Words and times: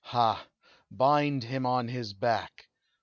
"Ha! 0.05 0.47
bind 0.89 1.43
him 1.43 1.63
on 1.63 1.87
his 1.87 2.13
back! 2.15 2.69